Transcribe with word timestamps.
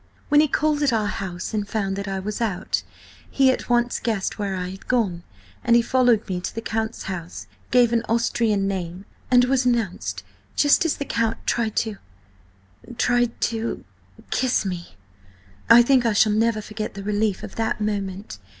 When 0.29 0.41
he 0.41 0.47
called 0.47 0.81
at 0.81 0.91
our 0.91 1.05
house 1.05 1.53
and 1.53 1.67
found 1.69 1.95
that 1.95 2.07
I 2.07 2.17
was 2.17 2.41
out, 2.41 2.81
he 3.29 3.51
at 3.51 3.69
once 3.69 3.99
guessed 3.99 4.39
where 4.39 4.55
I 4.55 4.69
had 4.69 4.87
gone, 4.87 5.21
and 5.63 5.75
he 5.75 5.83
followed 5.83 6.27
me 6.27 6.41
to 6.41 6.55
the 6.55 6.59
Count's 6.63 7.03
house, 7.03 7.45
gave 7.69 7.93
an 7.93 8.01
Austrian 8.09 8.67
name, 8.67 9.05
and 9.29 9.45
was 9.45 9.63
announced 9.63 10.23
just 10.55 10.85
as 10.85 10.97
the 10.97 11.05
Count 11.05 11.37
tried 11.45 11.75
to–tried 11.75 13.39
to–kiss 13.41 14.65
me. 14.65 14.95
I 15.69 15.83
think 15.83 16.07
I 16.07 16.13
shall 16.13 16.33
never 16.33 16.63
forget 16.63 16.95
the 16.95 17.03
relief 17.03 17.43
of 17.43 17.53
that 17.57 17.79
moment! 17.79 18.39